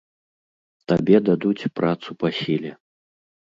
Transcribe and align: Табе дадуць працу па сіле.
Табе 0.91 1.17
дадуць 1.27 1.69
працу 1.81 2.09
па 2.25 2.35
сіле. 2.41 2.75